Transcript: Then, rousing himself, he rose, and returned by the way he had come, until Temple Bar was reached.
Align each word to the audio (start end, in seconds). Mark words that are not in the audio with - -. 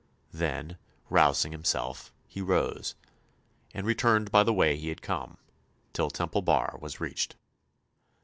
Then, 0.33 0.79
rousing 1.11 1.51
himself, 1.51 2.11
he 2.27 2.41
rose, 2.41 2.95
and 3.71 3.85
returned 3.85 4.31
by 4.31 4.41
the 4.41 4.51
way 4.51 4.75
he 4.75 4.89
had 4.89 5.03
come, 5.03 5.37
until 5.89 6.09
Temple 6.09 6.41
Bar 6.41 6.79
was 6.81 6.99
reached. 6.99 7.35